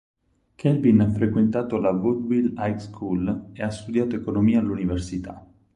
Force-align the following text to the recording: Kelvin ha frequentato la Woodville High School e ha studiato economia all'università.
Kelvin 0.57 0.99
ha 1.01 1.11
frequentato 1.11 1.77
la 1.77 1.91
Woodville 1.91 2.53
High 2.57 2.77
School 2.77 3.49
e 3.53 3.61
ha 3.61 3.69
studiato 3.69 4.15
economia 4.15 4.57
all'università. 4.59 5.45